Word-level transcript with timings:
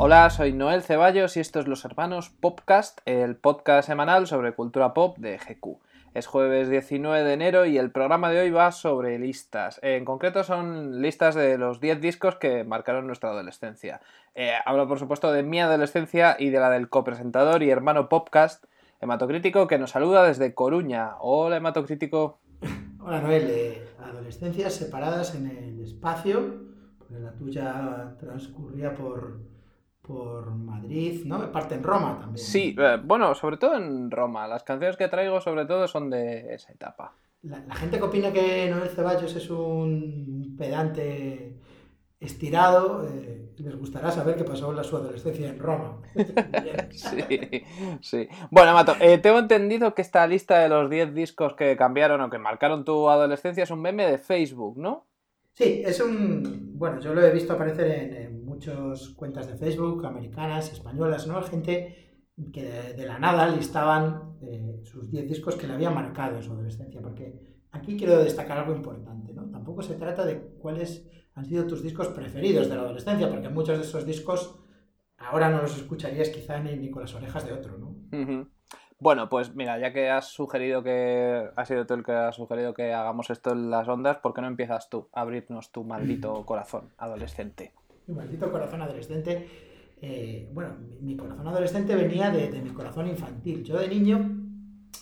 Hola, 0.00 0.30
soy 0.30 0.52
Noel 0.52 0.82
Ceballos 0.82 1.36
y 1.36 1.40
esto 1.40 1.58
es 1.58 1.66
Los 1.66 1.84
Hermanos 1.84 2.30
Popcast, 2.30 3.00
el 3.04 3.34
podcast 3.34 3.88
semanal 3.88 4.28
sobre 4.28 4.54
cultura 4.54 4.94
pop 4.94 5.18
de 5.18 5.38
GQ. 5.38 5.80
Es 6.14 6.28
jueves 6.28 6.70
19 6.70 7.24
de 7.24 7.32
enero 7.32 7.66
y 7.66 7.78
el 7.78 7.90
programa 7.90 8.30
de 8.30 8.42
hoy 8.42 8.50
va 8.52 8.70
sobre 8.70 9.18
listas. 9.18 9.80
En 9.82 10.04
concreto 10.04 10.44
son 10.44 11.02
listas 11.02 11.34
de 11.34 11.58
los 11.58 11.80
10 11.80 12.00
discos 12.00 12.36
que 12.36 12.62
marcaron 12.62 13.08
nuestra 13.08 13.30
adolescencia. 13.30 14.00
Eh, 14.36 14.52
hablo 14.64 14.86
por 14.86 15.00
supuesto 15.00 15.32
de 15.32 15.42
mi 15.42 15.60
adolescencia 15.60 16.36
y 16.38 16.50
de 16.50 16.60
la 16.60 16.70
del 16.70 16.88
copresentador 16.88 17.64
y 17.64 17.70
hermano 17.70 18.08
Popcast, 18.08 18.66
Hematocrítico, 19.00 19.66
que 19.66 19.78
nos 19.78 19.90
saluda 19.90 20.22
desde 20.22 20.54
Coruña. 20.54 21.16
Hola, 21.18 21.56
Hematocrítico. 21.56 22.38
Hola, 23.00 23.20
Noel. 23.20 23.50
Eh, 23.50 23.88
adolescencias 23.98 24.74
separadas 24.74 25.34
en 25.34 25.48
el 25.48 25.80
espacio, 25.82 26.68
porque 27.00 27.18
la 27.18 27.32
tuya 27.32 28.14
transcurría 28.20 28.94
por, 28.94 29.40
por 30.02 30.50
Madrid, 30.50 31.24
¿no? 31.24 31.52
Parte 31.52 31.74
en 31.74 31.82
Roma 31.82 32.18
también. 32.18 32.44
Sí, 32.44 32.74
eh, 32.78 32.98
bueno, 33.02 33.34
sobre 33.34 33.56
todo 33.56 33.76
en 33.76 34.10
Roma. 34.10 34.48
Las 34.48 34.62
canciones 34.62 34.96
que 34.96 35.08
traigo 35.08 35.40
sobre 35.40 35.66
todo 35.66 35.86
son 35.86 36.10
de 36.10 36.54
esa 36.54 36.72
etapa. 36.72 37.12
La, 37.42 37.60
la 37.60 37.74
gente 37.74 37.98
que 37.98 38.04
opina 38.04 38.32
que 38.32 38.68
Noel 38.70 38.88
Ceballos 38.88 39.34
es 39.36 39.50
un 39.50 40.56
pedante 40.58 41.58
estirado, 42.20 43.06
eh, 43.08 43.52
les 43.58 43.76
gustará 43.76 44.10
saber 44.10 44.36
qué 44.36 44.44
pasó 44.44 44.76
en 44.76 44.84
su 44.84 44.96
adolescencia 44.96 45.48
en 45.48 45.58
Roma. 45.58 45.98
sí, 46.90 47.64
sí. 48.00 48.28
Bueno, 48.50 48.74
Mato, 48.74 48.96
eh, 49.00 49.18
tengo 49.18 49.38
entendido 49.38 49.94
que 49.94 50.02
esta 50.02 50.26
lista 50.26 50.58
de 50.58 50.68
los 50.68 50.90
10 50.90 51.14
discos 51.14 51.54
que 51.54 51.76
cambiaron 51.76 52.20
o 52.20 52.30
que 52.30 52.38
marcaron 52.38 52.84
tu 52.84 53.08
adolescencia 53.08 53.64
es 53.64 53.70
un 53.70 53.82
meme 53.82 54.06
de 54.06 54.18
Facebook, 54.18 54.78
¿no? 54.78 55.06
Sí, 55.58 55.82
es 55.84 56.00
un... 56.00 56.78
Bueno, 56.78 57.00
yo 57.00 57.12
lo 57.12 57.20
he 57.20 57.32
visto 57.32 57.52
aparecer 57.52 57.88
en, 57.88 58.14
en 58.14 58.44
muchas 58.44 59.08
cuentas 59.08 59.48
de 59.48 59.56
Facebook, 59.56 60.06
americanas, 60.06 60.72
españolas, 60.72 61.26
¿no? 61.26 61.42
Gente 61.42 62.22
que 62.52 62.94
de, 62.96 63.04
la 63.04 63.18
nada 63.18 63.48
listaban 63.48 64.36
eh, 64.40 64.80
sus 64.84 65.10
10 65.10 65.26
discos 65.26 65.56
que 65.56 65.66
le 65.66 65.72
habían 65.72 65.96
marcado 65.96 66.36
en 66.36 66.44
su 66.44 66.52
adolescencia, 66.52 67.00
porque 67.02 67.40
aquí 67.72 67.96
quiero 67.96 68.22
destacar 68.22 68.58
algo 68.58 68.72
importante, 68.72 69.34
¿no? 69.34 69.50
Tampoco 69.50 69.82
se 69.82 69.96
trata 69.96 70.24
de 70.24 70.38
cuáles 70.38 71.10
han 71.34 71.44
sido 71.44 71.66
tus 71.66 71.82
discos 71.82 72.06
preferidos 72.06 72.68
de 72.68 72.76
la 72.76 72.82
adolescencia, 72.82 73.28
porque 73.28 73.48
muchos 73.48 73.78
de 73.78 73.82
esos 73.84 74.06
discos 74.06 74.60
ahora 75.16 75.50
no 75.50 75.60
los 75.60 75.76
escucharías 75.76 76.28
quizá 76.28 76.60
ni, 76.60 76.76
ni 76.76 76.88
con 76.88 77.02
las 77.02 77.14
orejas 77.16 77.44
de 77.44 77.52
otro, 77.52 77.78
¿no? 77.78 77.96
Bueno, 79.00 79.28
pues 79.28 79.54
mira, 79.54 79.78
ya 79.78 79.92
que 79.92 80.10
has 80.10 80.26
sugerido 80.32 80.82
que 80.82 81.50
has 81.54 81.68
sido 81.68 81.86
tú 81.86 81.94
el 81.94 82.04
que 82.04 82.12
ha 82.12 82.32
sugerido 82.32 82.74
que 82.74 82.92
hagamos 82.92 83.30
esto 83.30 83.52
en 83.52 83.70
las 83.70 83.86
ondas, 83.86 84.16
¿por 84.18 84.34
qué 84.34 84.40
no 84.40 84.48
empiezas 84.48 84.90
tú 84.90 85.08
a 85.12 85.20
abrirnos 85.20 85.70
tu 85.70 85.84
maldito 85.84 86.44
corazón 86.44 86.90
adolescente? 86.98 87.72
Mi 88.08 88.14
maldito 88.14 88.50
corazón 88.50 88.82
adolescente. 88.82 89.48
Eh, 90.02 90.50
bueno, 90.52 90.74
mi, 90.80 90.96
mi, 91.00 91.16
corazón 91.16 91.46
adolescente 91.46 91.94
venía 91.94 92.30
de, 92.30 92.50
de, 92.50 92.60
mi 92.60 92.70
corazón 92.70 93.06
infantil. 93.06 93.62
Yo 93.62 93.78
de 93.78 93.88
niño 93.88 94.18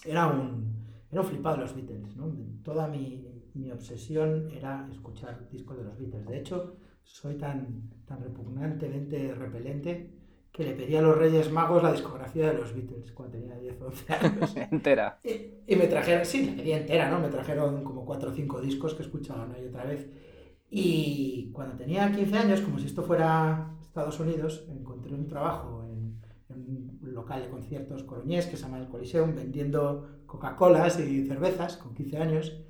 era 0.04 0.26
un, 0.26 0.74
era 1.10 1.22
un 1.22 1.26
flipado 1.26 1.56
de 1.56 1.62
los 1.62 1.74
Beatles, 1.74 2.16
¿no? 2.16 2.30
Toda 2.62 2.88
mi, 2.88 3.26
mi 3.54 3.70
obsesión 3.70 4.50
era 4.50 4.86
escuchar 4.92 5.48
discos 5.50 5.78
de 5.78 5.84
los 5.84 5.98
Beatles. 5.98 6.26
De 6.26 6.38
hecho, 6.38 6.76
soy 7.02 7.36
tan, 7.36 7.90
tan 8.06 8.20
repugnantemente 8.22 9.34
repelente 9.34 10.15
que 10.56 10.64
le 10.64 10.72
pedí 10.72 10.96
a 10.96 11.02
los 11.02 11.18
Reyes 11.18 11.52
Magos 11.52 11.82
la 11.82 11.92
discografía 11.92 12.50
de 12.50 12.54
los 12.54 12.74
Beatles 12.74 13.12
cuando 13.12 13.36
tenía 13.36 13.58
10 13.58 13.82
o 13.82 13.86
11 13.88 14.12
años. 14.14 14.56
entera. 14.70 15.20
Y, 15.22 15.50
y, 15.66 15.76
me 15.76 15.86
trajeron, 15.86 16.24
sí, 16.24 16.46
la 16.46 16.56
quería 16.56 16.78
entera, 16.78 17.10
¿no? 17.10 17.20
Me 17.20 17.28
trajeron 17.28 17.84
como 17.84 18.06
4 18.06 18.30
o 18.30 18.32
5 18.32 18.62
discos 18.62 18.94
que 18.94 19.02
escuchaba 19.02 19.44
una 19.44 19.58
y 19.58 19.66
otra 19.66 19.84
vez. 19.84 20.08
Y 20.70 21.50
cuando 21.52 21.76
tenía 21.76 22.10
15 22.10 22.38
años, 22.38 22.62
como 22.62 22.78
si 22.78 22.86
esto 22.86 23.02
fuera 23.02 23.70
Estados 23.82 24.18
Unidos, 24.18 24.64
encontré 24.70 25.14
un 25.14 25.26
trabajo 25.26 25.84
en, 25.84 26.22
en 26.48 26.98
un 27.02 27.12
local 27.12 27.42
de 27.42 27.50
conciertos 27.50 28.02
coruñés 28.04 28.46
que 28.46 28.56
se 28.56 28.62
llama 28.62 28.78
el 28.78 28.88
Coliseum, 28.88 29.34
vendiendo 29.34 30.22
Coca-Colas 30.24 30.98
y 30.98 31.26
cervezas 31.26 31.76
con 31.76 31.92
15 31.92 32.16
años 32.16 32.62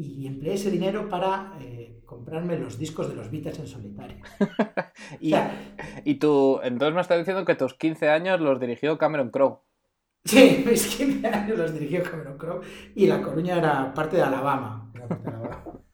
y 0.00 0.26
empleé 0.26 0.54
ese 0.54 0.70
dinero 0.70 1.08
para 1.08 1.56
eh, 1.60 2.00
comprarme 2.06 2.58
los 2.58 2.78
discos 2.78 3.08
de 3.08 3.14
los 3.14 3.30
Beatles 3.30 3.58
en 3.58 3.66
solitario. 3.66 4.16
y, 5.20 5.32
o 5.32 5.36
sea, 5.36 5.74
y 6.04 6.14
tú, 6.14 6.58
entonces 6.62 6.94
me 6.94 7.00
estás 7.00 7.18
diciendo 7.18 7.44
que 7.44 7.54
tus 7.54 7.74
15 7.74 8.08
años 8.08 8.40
los 8.40 8.58
dirigió 8.58 8.98
Cameron 8.98 9.30
Crowe. 9.30 9.60
Sí, 10.24 10.64
mis 10.68 10.86
15 10.96 11.26
años 11.28 11.58
los 11.58 11.72
dirigió 11.72 12.02
Cameron 12.02 12.38
Crowe 12.38 12.62
y 12.94 13.06
La 13.06 13.22
Coruña 13.22 13.58
era 13.58 13.94
parte 13.94 14.16
de 14.16 14.22
Alabama. 14.22 14.90
Era 14.94 15.06
parte 15.06 15.30
de 15.30 15.36
Alabama. 15.36 15.64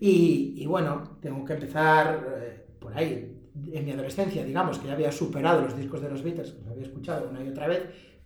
Y, 0.00 0.54
y, 0.56 0.66
bueno, 0.66 1.18
tengo 1.20 1.44
que 1.44 1.52
empezar 1.52 2.40
eh, 2.40 2.66
por 2.80 2.96
ahí. 2.96 3.38
En 3.72 3.84
mi 3.84 3.92
adolescencia, 3.92 4.44
digamos, 4.44 4.78
que 4.80 4.88
ya 4.88 4.94
había 4.94 5.12
superado 5.12 5.62
los 5.62 5.76
discos 5.76 6.00
de 6.02 6.08
los 6.08 6.24
Beatles, 6.24 6.50
que 6.50 6.58
los 6.58 6.70
había 6.70 6.82
escuchado 6.82 7.28
una 7.28 7.44
y 7.44 7.48
otra 7.48 7.68
vez, 7.68 7.84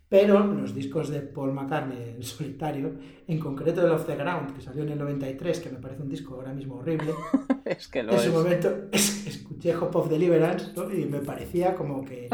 pero 0.08 0.46
los 0.46 0.74
discos 0.74 1.08
de 1.08 1.20
Paul 1.20 1.52
McCartney 1.52 2.14
en 2.16 2.22
solitario, 2.22 2.92
en 3.26 3.40
concreto 3.40 3.84
el 3.84 3.90
Off 3.90 4.06
the 4.06 4.14
Ground, 4.14 4.54
que 4.54 4.60
salió 4.60 4.84
en 4.84 4.90
el 4.90 4.98
93, 4.98 5.60
que 5.60 5.70
me 5.70 5.78
parece 5.78 6.02
un 6.02 6.08
disco 6.08 6.34
ahora 6.34 6.52
mismo 6.52 6.76
horrible, 6.76 7.12
es 7.64 7.88
que 7.88 8.02
lo 8.02 8.12
en 8.12 8.18
es. 8.18 8.24
su 8.24 8.32
momento 8.32 8.72
es, 8.92 9.26
escuché 9.26 9.74
Hope 9.74 9.98
of 9.98 10.08
Deliverance 10.08 10.72
¿no? 10.76 10.92
y 10.92 11.06
me 11.06 11.20
parecía 11.20 11.74
como 11.74 12.04
que, 12.04 12.28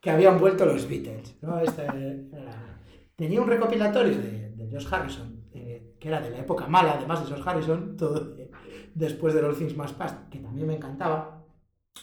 que 0.00 0.10
habían 0.10 0.38
vuelto 0.38 0.66
los 0.66 0.88
Beatles. 0.88 1.36
¿no? 1.40 1.60
Este 1.60 1.82
era... 1.82 2.80
Tenía 3.14 3.40
un 3.40 3.48
recopilatorio 3.48 4.18
de, 4.18 4.50
de 4.50 4.68
Josh 4.72 4.92
Harrison, 4.92 5.44
eh, 5.52 5.94
que 6.00 6.08
era 6.08 6.20
de 6.20 6.30
la 6.30 6.38
época 6.40 6.66
mala, 6.66 6.94
además 6.94 7.24
de 7.24 7.32
Josh 7.32 7.42
Harrison, 7.46 7.96
todo 7.96 8.18
de, 8.34 8.50
después 8.92 9.34
de 9.34 9.40
All 9.40 9.56
Things 9.56 9.76
Must 9.76 9.96
Pass, 9.96 10.16
que 10.32 10.40
también 10.40 10.66
me 10.66 10.74
encantaba. 10.74 11.44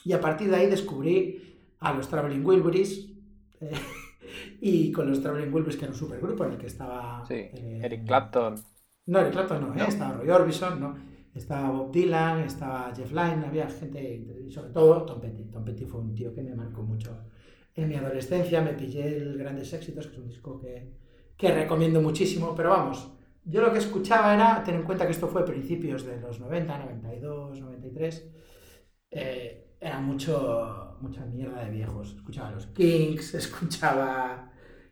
Y 0.06 0.14
a 0.14 0.22
partir 0.22 0.50
de 0.50 0.56
ahí 0.56 0.68
descubrí 0.68 1.60
a 1.80 1.94
los 1.94 2.08
Traveling 2.08 2.46
Wilburys. 2.46 3.10
Eh, 3.60 3.72
y 4.60 4.92
con 4.92 5.10
los 5.10 5.22
Traveling 5.22 5.54
Wilburys, 5.54 5.78
que 5.78 5.86
era 5.86 5.94
un 5.94 6.00
supergrupo 6.00 6.46
en 6.46 6.54
el 6.54 6.58
que 6.58 6.68
estaba... 6.68 7.24
Sí, 7.28 7.36
eh, 7.36 7.82
Eric 7.84 8.06
Clapton. 8.06 8.56
No, 9.08 9.20
Eric 9.20 9.34
Clapton 9.34 9.62
no, 9.62 9.76
¿eh? 9.76 9.86
estaba 9.88 10.14
Roy 10.14 10.30
Orbison, 10.30 10.80
¿no? 10.80 11.12
estaba 11.34 11.70
Bob 11.70 11.92
Dylan, 11.92 12.42
estaba 12.42 12.94
Jeff 12.96 13.12
Lynne, 13.12 13.46
había 13.46 13.70
gente, 13.70 14.50
sobre 14.50 14.72
todo 14.72 15.06
Tom 15.06 15.22
Petty. 15.22 15.46
Tom 15.46 15.64
Petty 15.64 15.86
fue 15.86 16.02
un 16.02 16.14
tío 16.14 16.34
que 16.34 16.44
me 16.44 16.54
marcó 16.54 16.84
mucho. 16.84 17.18
En 17.74 17.88
mi 17.88 17.96
adolescencia 17.96 18.62
me 18.62 18.74
pillé 18.74 19.18
el 19.18 19.38
Grandes 19.38 19.72
Éxitos, 19.74 20.08
que 20.08 20.14
es 20.14 20.20
un 20.20 20.28
disco 20.28 20.60
que, 20.60 20.92
que 21.38 21.54
recomiendo 21.54 22.02
muchísimo, 22.02 22.54
pero 22.56 22.70
vamos, 22.70 23.12
yo 23.46 23.62
lo 23.62 23.72
que 23.72 23.80
escuchaba 23.80 24.34
era, 24.34 24.62
ten 24.64 24.76
en 24.76 24.84
cuenta 24.84 25.06
que 25.06 25.12
esto 25.12 25.28
fue 25.28 25.46
principios 25.46 26.06
de 26.06 26.20
los 26.20 26.40
90, 26.40 26.78
92, 26.78 27.62
93, 27.62 28.32
eh, 29.12 29.71
era 29.82 30.00
mucho, 30.00 30.96
mucha 31.02 31.26
mierda 31.26 31.66
de 31.66 31.72
viejos. 31.72 32.16
Escuchaba 32.16 32.52
los 32.52 32.68
Kings, 32.68 33.34
escuchaba 33.34 34.52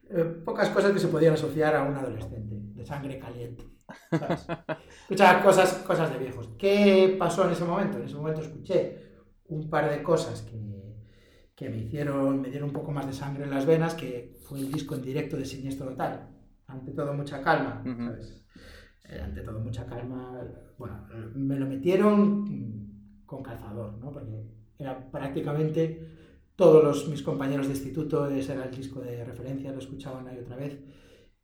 eh, 0.09 0.23
pocas 0.43 0.69
cosas 0.69 0.91
que 0.91 0.99
se 0.99 1.07
podían 1.07 1.35
asociar 1.35 1.75
a 1.75 1.83
un 1.83 1.95
adolescente, 1.95 2.55
de 2.59 2.85
sangre 2.85 3.19
caliente. 3.19 3.63
¿sabes? 4.09 4.47
escuchaba 5.03 5.43
cosas, 5.43 5.73
cosas 5.85 6.11
de 6.11 6.17
viejos. 6.17 6.49
¿Qué 6.57 7.15
pasó 7.19 7.45
en 7.45 7.51
ese 7.51 7.63
momento? 7.63 7.99
En 7.99 8.05
ese 8.05 8.15
momento 8.15 8.41
escuché 8.41 9.09
un 9.45 9.69
par 9.69 9.89
de 9.89 10.01
cosas 10.01 10.41
que, 10.41 10.59
que 11.55 11.69
me 11.69 11.77
hicieron, 11.77 12.41
me 12.41 12.49
dieron 12.49 12.69
un 12.69 12.73
poco 12.73 12.91
más 12.91 13.05
de 13.05 13.13
sangre 13.13 13.43
en 13.43 13.51
las 13.51 13.67
venas, 13.67 13.93
que 13.93 14.39
fue 14.41 14.59
el 14.59 14.71
disco 14.71 14.95
en 14.95 15.03
directo 15.03 15.37
de 15.37 15.45
Siniestro 15.45 15.89
Total. 15.89 16.29
Ante 16.65 16.91
todo, 16.91 17.13
mucha 17.13 17.41
calma, 17.41 17.81
uh 17.83 17.89
-huh. 17.89 18.07
¿sabes? 18.09 18.45
Eh, 19.05 19.19
ante 19.19 19.41
todo, 19.41 19.59
mucha 19.59 19.85
calma. 19.85 20.39
Bueno, 20.77 21.07
me 21.35 21.57
lo 21.57 21.65
metieron 21.65 22.45
con 23.25 23.41
calzador, 23.41 23.97
¿no? 23.97 24.11
Porque 24.11 24.58
era 24.79 25.11
prácticamente 25.11 26.01
todos 26.55 26.83
los, 26.83 27.07
mis 27.07 27.21
compañeros 27.21 27.67
de 27.67 27.73
instituto, 27.73 28.27
ese 28.27 28.53
era 28.53 28.65
el 28.65 28.71
disco 28.71 28.99
de 29.01 29.23
referencia, 29.23 29.71
lo 29.71 29.79
escuchaban 29.79 30.27
y 30.35 30.39
otra 30.39 30.55
vez. 30.55 30.79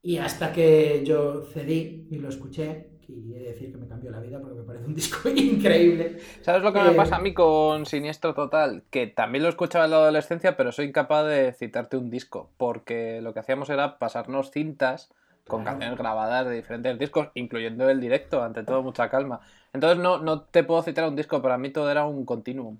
Y 0.01 0.17
hasta 0.17 0.51
que 0.51 1.03
yo 1.05 1.43
cedí 1.45 2.07
y 2.09 2.17
lo 2.17 2.29
escuché, 2.29 2.95
y 3.07 3.33
he 3.33 3.39
de 3.39 3.49
decir 3.49 3.71
que 3.71 3.77
me 3.77 3.87
cambió 3.87 4.11
la 4.11 4.19
vida 4.19 4.39
porque 4.39 4.55
me 4.55 4.63
parece 4.63 4.85
un 4.85 4.93
disco 4.93 5.29
increíble. 5.35 6.17
¿Sabes 6.41 6.63
lo 6.63 6.73
que 6.73 6.79
eh... 6.79 6.83
me 6.83 6.91
pasa 6.93 7.17
a 7.17 7.19
mí 7.19 7.33
con 7.33 7.85
Siniestro 7.85 8.33
Total? 8.33 8.83
Que 8.89 9.07
también 9.07 9.43
lo 9.43 9.49
escuchaba 9.49 9.85
en 9.85 9.91
la 9.91 9.97
adolescencia, 9.97 10.57
pero 10.57 10.71
soy 10.71 10.87
incapaz 10.87 11.25
de 11.27 11.53
citarte 11.53 11.97
un 11.97 12.09
disco, 12.09 12.49
porque 12.57 13.21
lo 13.21 13.33
que 13.33 13.39
hacíamos 13.39 13.69
era 13.69 13.99
pasarnos 13.99 14.51
cintas 14.51 15.13
con 15.47 15.61
claro. 15.61 15.77
canciones 15.77 15.99
grabadas 15.99 16.47
de 16.47 16.55
diferentes 16.55 16.97
discos, 16.97 17.29
incluyendo 17.35 17.89
el 17.89 18.01
directo, 18.01 18.41
ante 18.41 18.63
todo 18.63 18.81
mucha 18.81 19.09
calma. 19.09 19.41
Entonces 19.73 19.99
no, 19.99 20.17
no 20.17 20.41
te 20.41 20.63
puedo 20.63 20.81
citar 20.81 21.07
un 21.07 21.15
disco, 21.15 21.41
para 21.41 21.57
mí 21.57 21.69
todo 21.69 21.91
era 21.91 22.05
un 22.05 22.25
continuum. 22.25 22.77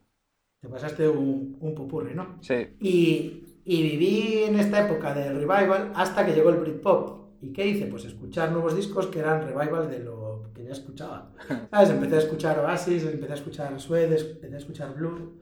Te 0.65 0.71
pasaste 0.71 1.07
un, 1.07 1.57
un 1.61 2.15
¿no? 2.15 2.37
Sí. 2.41 2.55
Y, 2.79 3.43
y, 3.63 3.83
viví 3.83 4.45
en 4.45 4.59
esta 4.59 4.83
época 4.83 5.13
del 5.13 5.35
revival 5.35 5.91
hasta 5.93 6.25
que 6.25 6.33
llegó 6.33 6.49
el 6.49 6.55
Britpop. 6.55 7.35
¿Y 7.39 7.49
qué 7.53 7.67
hice? 7.67 7.85
Pues 7.85 8.05
escuchar 8.05 8.51
nuevos 8.51 8.75
discos 8.75 9.05
que 9.05 9.19
eran 9.19 9.45
revival 9.45 9.91
de 9.91 9.99
lo 9.99 10.49
que 10.55 10.63
ya 10.63 10.71
escuchaba. 10.71 11.29
¿Sabes? 11.69 11.91
Empecé 11.91 12.15
a 12.15 12.17
escuchar 12.17 12.57
Oasis, 12.57 13.03
empecé 13.03 13.31
a 13.33 13.35
escuchar 13.35 13.79
Suede, 13.79 14.19
empecé 14.19 14.55
a 14.55 14.57
escuchar 14.57 14.95
Blur. 14.95 15.33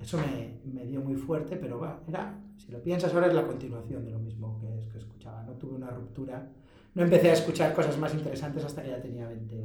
Eso 0.00 0.16
me, 0.18 0.60
me 0.72 0.86
dio 0.86 1.00
muy 1.00 1.16
fuerte, 1.16 1.56
pero 1.56 1.80
va, 1.80 1.98
era, 2.06 2.38
si 2.56 2.70
lo 2.70 2.80
piensas 2.80 3.12
ahora 3.12 3.26
es 3.26 3.34
la 3.34 3.48
continuación 3.48 4.04
de 4.04 4.12
lo 4.12 4.20
mismo 4.20 4.60
que, 4.60 4.78
es, 4.78 4.88
que 4.92 4.98
escuchaba. 4.98 5.42
No 5.42 5.54
tuve 5.54 5.74
una 5.74 5.90
ruptura. 5.90 6.46
No 6.94 7.02
empecé 7.02 7.30
a 7.30 7.32
escuchar 7.32 7.74
cosas 7.74 7.98
más 7.98 8.14
interesantes 8.14 8.64
hasta 8.64 8.80
que 8.80 8.90
ya 8.90 9.02
tenía 9.02 9.26
20 9.26 9.56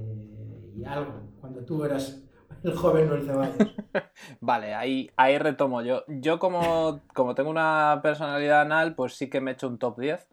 y 0.76 0.84
algo. 0.86 1.14
Cuando 1.40 1.64
tú 1.64 1.86
eras 1.86 2.24
el 2.64 2.76
joven 2.76 3.10
Noel 3.10 3.26
Ceballos. 3.26 3.56
vale, 4.42 4.74
ahí, 4.74 5.12
ahí 5.16 5.38
retomo 5.38 5.82
yo. 5.82 6.04
Yo 6.08 6.40
como, 6.40 7.02
como 7.14 7.36
tengo 7.36 7.50
una 7.50 8.00
personalidad 8.02 8.62
anal, 8.62 8.96
pues 8.96 9.16
sí 9.16 9.30
que 9.30 9.42
me 9.42 9.52
he 9.52 9.54
hecho 9.54 9.68
un 9.68 9.78
top 9.78 10.00
10 10.00 10.28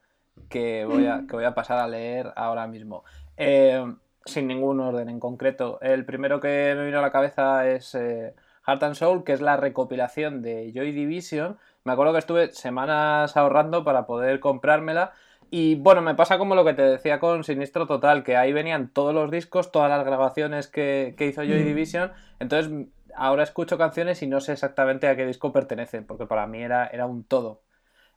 que 0.48 0.84
voy 0.84 1.06
a, 1.06 1.24
que 1.28 1.36
voy 1.36 1.44
a 1.44 1.54
pasar 1.54 1.78
a 1.78 1.88
leer 1.88 2.32
ahora 2.36 2.66
mismo. 2.66 3.04
Eh, 3.36 3.84
sin 4.24 4.46
ningún 4.46 4.80
orden 4.80 5.08
en 5.08 5.20
concreto. 5.20 5.78
El 5.80 6.04
primero 6.04 6.40
que 6.40 6.74
me 6.76 6.86
vino 6.86 6.98
a 6.98 7.02
la 7.02 7.12
cabeza 7.12 7.68
es 7.68 7.94
eh, 7.94 8.34
Heart 8.66 8.82
and 8.82 8.94
Soul, 8.94 9.24
que 9.24 9.32
es 9.32 9.40
la 9.40 9.56
recopilación 9.56 10.42
de 10.42 10.72
Joy 10.74 10.92
Division. 10.92 11.58
Me 11.84 11.92
acuerdo 11.92 12.12
que 12.12 12.18
estuve 12.18 12.52
semanas 12.52 13.36
ahorrando 13.36 13.84
para 13.84 14.06
poder 14.06 14.40
comprármela. 14.40 15.12
Y 15.50 15.74
bueno, 15.74 16.00
me 16.00 16.14
pasa 16.14 16.38
como 16.38 16.54
lo 16.54 16.64
que 16.64 16.74
te 16.74 16.82
decía 16.82 17.18
con 17.18 17.42
Sinistro 17.42 17.86
Total, 17.86 18.22
que 18.22 18.36
ahí 18.36 18.52
venían 18.52 18.88
todos 18.88 19.12
los 19.12 19.30
discos, 19.30 19.72
todas 19.72 19.90
las 19.90 20.04
grabaciones 20.04 20.68
que, 20.68 21.14
hizo 21.18 21.42
Joy 21.42 21.62
mm. 21.62 21.66
Division. 21.66 22.12
Entonces, 22.38 22.86
ahora 23.16 23.42
escucho 23.42 23.76
canciones 23.76 24.22
y 24.22 24.28
no 24.28 24.40
sé 24.40 24.52
exactamente 24.52 25.08
a 25.08 25.16
qué 25.16 25.26
disco 25.26 25.52
pertenecen, 25.52 26.06
porque 26.06 26.26
para 26.26 26.46
mí 26.46 26.62
era, 26.62 26.86
era 26.86 27.06
un 27.06 27.24
todo. 27.24 27.62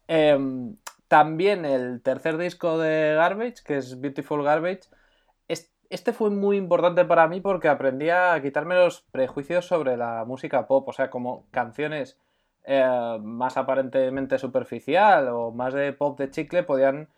Em, 0.07 0.77
también 1.07 1.65
el 1.65 2.01
tercer 2.01 2.38
disco 2.38 2.77
de 2.77 3.15
Garbage, 3.15 3.63
que 3.65 3.77
es 3.77 4.00
Beautiful 4.00 4.44
Garbage, 4.44 4.81
este 5.94 6.12
fue 6.12 6.31
muy 6.31 6.57
importante 6.57 7.06
para 7.06 7.27
mí 7.27 7.39
porque 7.39 7.68
aprendí 7.68 8.09
a 8.09 8.41
quitarme 8.41 8.74
los 8.74 9.01
prejuicios 9.12 9.68
sobre 9.68 9.95
la 9.95 10.25
música 10.25 10.65
pop, 10.65 10.89
o 10.89 10.94
sea, 10.94 11.12
como 11.12 11.45
canciones 11.51 12.18
eh, 12.63 13.19
más 13.21 13.57
aparentemente 13.57 14.39
superficial 14.39 15.27
o 15.30 15.51
más 15.51 15.74
de 15.75 15.94
pop 15.94 16.18
de 16.18 16.31
chicle 16.31 16.63
podían 16.63 17.09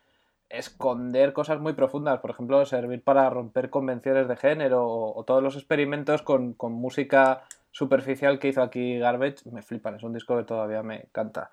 esconder 0.58 1.34
cosas 1.34 1.60
muy 1.60 1.74
profundas, 1.74 2.20
por 2.20 2.32
ejemplo, 2.32 2.66
servir 2.66 3.04
para 3.04 3.30
romper 3.30 3.70
convenciones 3.70 4.28
de 4.28 4.36
género 4.36 4.88
o, 4.88 5.24
todos 5.24 5.44
los 5.44 5.56
experimentos 5.56 6.22
con, 6.22 6.56
música 6.60 7.44
superficial 7.72 8.40
que 8.40 8.50
hizo 8.50 8.62
aquí 8.62 9.00
Garbage, 9.00 9.50
me 9.52 9.62
flipan, 9.62 9.96
es 9.96 10.04
un 10.04 10.14
disco 10.14 10.38
que 10.38 10.44
todavía 10.44 10.84
me 10.84 11.02
encanta. 11.02 11.50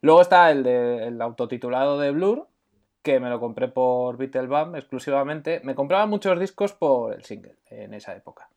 Luego 0.00 0.20
está 0.20 0.50
el 0.50 0.62
de 0.62 1.08
el 1.08 1.20
autotitulado 1.20 1.98
de 1.98 2.10
Blur, 2.10 2.46
que 3.02 3.20
me 3.20 3.28
lo 3.28 3.40
compré 3.40 3.68
por 3.68 4.16
Beatlebum 4.16 4.76
exclusivamente. 4.76 5.60
Me 5.64 5.74
compraba 5.74 6.06
muchos 6.06 6.38
discos 6.38 6.72
por 6.72 7.14
el 7.14 7.24
single 7.24 7.56
en 7.70 7.94
esa 7.94 8.14
época. 8.14 8.48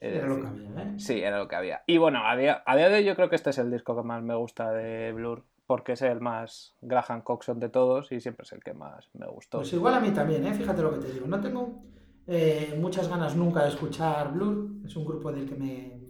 Era 0.00 0.26
lo 0.26 0.40
que 0.40 0.46
había, 0.46 0.68
¿eh? 0.82 0.94
Sí, 0.98 1.22
era 1.22 1.38
lo 1.38 1.48
que 1.48 1.56
había. 1.56 1.82
Y 1.86 1.96
bueno, 1.96 2.26
a 2.26 2.36
día, 2.36 2.62
a 2.66 2.76
día 2.76 2.88
de 2.90 2.96
hoy 2.96 3.04
yo 3.04 3.16
creo 3.16 3.30
que 3.30 3.36
este 3.36 3.50
es 3.50 3.58
el 3.58 3.70
disco 3.70 3.96
que 3.96 4.02
más 4.02 4.22
me 4.22 4.34
gusta 4.34 4.70
de 4.72 5.12
Blur, 5.12 5.44
porque 5.66 5.92
es 5.92 6.02
el 6.02 6.20
más 6.20 6.76
Graham 6.82 7.22
Coxon 7.22 7.58
de 7.58 7.68
todos 7.68 8.12
y 8.12 8.20
siempre 8.20 8.44
es 8.44 8.52
el 8.52 8.62
que 8.62 8.74
más 8.74 9.08
me 9.14 9.26
gustó. 9.26 9.58
Pues 9.58 9.72
igual 9.72 9.94
a 9.94 10.00
mí 10.00 10.10
también, 10.10 10.46
¿eh? 10.46 10.54
Fíjate 10.54 10.82
lo 10.82 10.92
que 10.92 11.06
te 11.06 11.12
digo. 11.12 11.26
No 11.26 11.40
tengo 11.40 11.82
eh, 12.26 12.76
muchas 12.80 13.08
ganas 13.08 13.34
nunca 13.36 13.62
de 13.62 13.70
escuchar 13.70 14.32
Blur. 14.32 14.70
Es 14.84 14.94
un 14.96 15.04
grupo 15.04 15.32
del 15.32 15.48
que 15.48 15.54
me, 15.54 16.00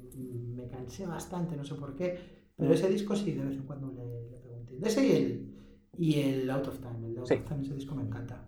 me 0.54 0.66
cansé 0.68 1.06
bastante, 1.06 1.56
no 1.56 1.64
sé 1.64 1.74
por 1.74 1.94
qué. 1.94 2.44
Pero 2.56 2.70
mm. 2.70 2.72
ese 2.72 2.88
disco 2.88 3.14
sí, 3.14 3.32
de 3.32 3.44
vez 3.44 3.56
en 3.56 3.62
cuando 3.62 3.92
le, 3.92 4.30
le 4.30 4.38
pregunté. 4.38 4.76
De 4.76 4.88
ese 4.88 5.06
y 5.06 5.12
el, 5.12 5.54
y 5.96 6.20
el 6.20 6.50
Out 6.50 6.68
of 6.68 6.78
Time. 6.78 7.08
El 7.08 7.18
Out 7.18 7.30
of 7.30 7.44
Time, 7.44 7.62
ese 7.62 7.74
disco 7.74 7.94
me 7.94 8.02
encanta. 8.02 8.44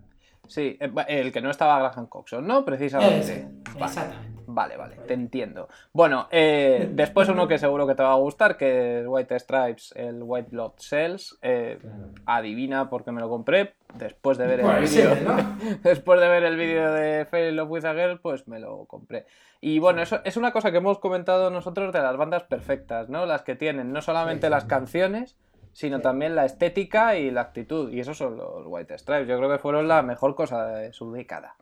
Sí, 0.47 0.77
eh, 0.79 0.91
el 1.07 1.31
que 1.31 1.41
no 1.41 1.49
estaba 1.49 1.79
Graham 1.79 2.07
Coxon, 2.07 2.45
¿no? 2.45 2.63
Precisamente. 2.63 3.49
vale. 3.73 3.85
Exactamente. 3.85 4.36
Vale, 4.49 4.77
vale, 4.77 4.95
te 5.05 5.13
entiendo. 5.13 5.67
Bueno, 5.91 6.29
eh, 6.31 6.89
después 6.93 7.27
uno 7.27 7.49
que 7.49 7.57
seguro 7.57 7.85
que 7.85 7.95
te 7.95 8.03
va 8.03 8.13
a 8.13 8.15
gustar, 8.15 8.55
que 8.55 9.01
es 9.01 9.05
White 9.05 9.37
Stripes, 9.39 9.93
el 9.95 10.23
White 10.23 10.49
Blood 10.51 10.71
Cells. 10.77 11.37
Eh, 11.41 11.77
adivina 12.25 12.89
por 12.89 13.03
qué 13.03 13.11
me 13.11 13.19
lo 13.19 13.29
compré. 13.29 13.73
Después 13.95 14.37
de 14.37 14.47
ver 14.47 14.61
el 14.61 14.81
vídeo. 14.81 15.09
después 15.83 16.21
de 16.21 16.27
ver 16.29 16.43
el 16.43 16.55
vídeo 16.55 16.93
de 16.93 17.25
Fail 17.25 17.57
Love 17.57 17.69
with 17.69 17.85
a 17.85 17.93
Girl, 17.93 18.19
pues 18.21 18.47
me 18.47 18.59
lo 18.59 18.85
compré. 18.85 19.25
Y 19.59 19.79
bueno, 19.79 20.01
eso 20.01 20.21
es 20.23 20.37
una 20.37 20.51
cosa 20.51 20.71
que 20.71 20.77
hemos 20.77 20.99
comentado 20.99 21.49
nosotros 21.49 21.91
de 21.91 22.01
las 22.01 22.15
bandas 22.15 22.43
perfectas, 22.43 23.09
¿no? 23.09 23.25
Las 23.25 23.41
que 23.41 23.55
tienen 23.55 23.91
no 23.91 24.01
solamente 24.01 24.49
las 24.49 24.63
canciones, 24.63 25.37
sino 25.73 25.99
también 25.99 26.35
la 26.35 26.45
estética 26.45 27.17
y 27.17 27.31
la 27.31 27.41
actitud. 27.41 27.91
Y 27.91 27.99
esos 27.99 28.17
son 28.17 28.37
los 28.37 28.65
White 28.65 28.97
Stripes. 28.97 29.27
Yo 29.27 29.37
creo 29.37 29.49
que 29.49 29.59
fueron 29.59 29.89
la 29.89 30.03
mejor 30.03 30.35
cosa 30.35 30.67
de 30.67 30.93
su 30.93 31.11
década. 31.11 31.57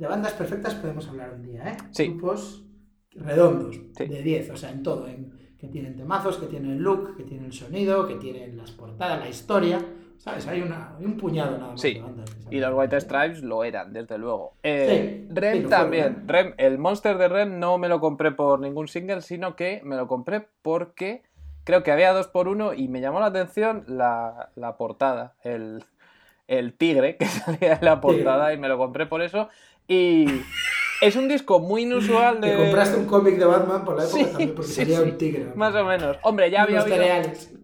De 0.00 0.06
bandas 0.06 0.32
perfectas 0.32 0.74
podemos 0.76 1.06
hablar 1.08 1.34
un 1.34 1.42
día, 1.42 1.72
¿eh? 1.72 1.76
Grupos 2.08 2.64
redondos, 3.12 3.78
de 3.94 4.22
10, 4.22 4.50
o 4.50 4.56
sea, 4.56 4.70
en 4.70 4.82
todo. 4.82 5.06
En, 5.06 5.38
que 5.58 5.68
tienen 5.68 5.94
temazos, 5.94 6.38
que 6.38 6.46
tienen 6.46 6.70
el 6.70 6.78
look, 6.78 7.18
que 7.18 7.22
tienen 7.22 7.44
el 7.44 7.52
sonido, 7.52 8.08
que 8.08 8.14
tienen 8.14 8.56
las 8.56 8.70
portadas, 8.70 9.20
la 9.20 9.28
historia. 9.28 9.78
¿Sabes? 10.16 10.46
Hay, 10.46 10.62
un 10.62 11.16
puñado 11.18 11.58
nada 11.58 11.72
más 11.72 11.82
de 11.82 12.00
bandas. 12.00 12.36
Y 12.50 12.60
los 12.60 12.74
White 12.74 12.98
Stripes 12.98 13.42
lo 13.42 13.62
eran, 13.62 13.92
desde 13.92 14.16
luego. 14.16 14.54
Eh, 14.62 15.28
Rem 15.30 15.68
también. 15.68 16.26
Rem, 16.26 16.54
el 16.56 16.78
Monster 16.78 17.18
de 17.18 17.28
Rem 17.28 17.58
no 17.58 17.76
me 17.76 17.88
lo 17.88 18.00
compré 18.00 18.32
por 18.32 18.58
ningún 18.58 18.88
single, 18.88 19.20
sino 19.20 19.54
que 19.54 19.82
me 19.84 19.96
lo 19.96 20.08
compré 20.08 20.48
porque 20.62 21.24
creo 21.64 21.82
que 21.82 21.92
había 21.92 22.14
dos 22.14 22.26
por 22.26 22.48
uno 22.48 22.72
y 22.72 22.88
me 22.88 23.02
llamó 23.02 23.20
la 23.20 23.26
atención 23.26 23.84
la, 23.86 24.50
portada, 24.78 25.34
el, 25.42 25.84
tigre 26.78 27.16
que 27.16 27.26
salía 27.26 27.74
en 27.74 27.84
la 27.84 28.00
portada 28.00 28.54
y 28.54 28.58
me 28.58 28.68
lo 28.68 28.78
compré 28.78 29.04
por 29.04 29.20
eso. 29.20 29.50
Y 29.90 30.24
es 31.00 31.16
un 31.16 31.26
disco 31.26 31.58
muy 31.58 31.82
inusual 31.82 32.40
de. 32.40 32.52
Te 32.52 32.56
compraste 32.56 32.96
un 32.96 33.06
cómic 33.06 33.38
de 33.38 33.44
Batman 33.44 33.84
por 33.84 33.96
la 33.96 34.04
época 34.04 34.24
también, 34.24 34.54
porque 34.54 34.70
sería 34.70 35.02
un 35.02 35.18
tigre. 35.18 35.46
Más 35.56 35.74
o 35.74 35.84
menos. 35.84 36.16
Hombre, 36.22 36.48
ya 36.48 36.62
había 36.62 36.84
oído. 36.84 36.96